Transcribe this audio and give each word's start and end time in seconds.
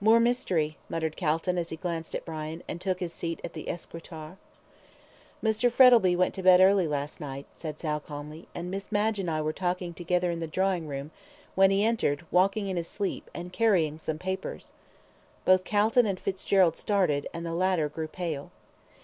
"More 0.00 0.20
mystery," 0.20 0.76
muttered 0.88 1.16
Calton, 1.16 1.58
as 1.58 1.70
he 1.70 1.76
glanced 1.76 2.14
at 2.14 2.24
Brian, 2.24 2.62
and 2.68 2.80
took 2.80 3.00
his 3.00 3.12
seat 3.12 3.40
at 3.42 3.54
the 3.54 3.68
escritoire. 3.68 4.36
"Mr. 5.42 5.68
Frettlby 5.68 6.14
went 6.14 6.32
to 6.34 6.44
bed 6.44 6.60
early 6.60 6.86
last 6.86 7.20
night," 7.20 7.44
said 7.52 7.80
Sal, 7.80 7.98
calmly, 7.98 8.46
"and 8.54 8.70
Miss 8.70 8.92
Madge 8.92 9.18
and 9.18 9.28
I 9.28 9.42
were 9.42 9.52
talking 9.52 9.92
together 9.92 10.30
in 10.30 10.38
the 10.38 10.46
drawing 10.46 10.86
room, 10.86 11.10
when 11.56 11.72
he 11.72 11.82
entered, 11.84 12.24
walking 12.30 12.68
in 12.68 12.76
his 12.76 12.86
sleep, 12.86 13.28
and 13.34 13.52
carrying 13.52 13.98
some 13.98 14.16
papers" 14.16 14.72
Both 15.44 15.64
Calton 15.64 16.06
and 16.06 16.20
Fitzgerald 16.20 16.76
started, 16.76 17.26
and 17.34 17.44
the 17.44 17.52
latter 17.52 17.88
grew 17.88 18.06
pale. 18.06 18.52